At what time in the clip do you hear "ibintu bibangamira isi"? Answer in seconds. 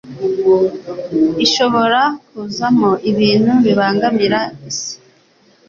3.11-4.93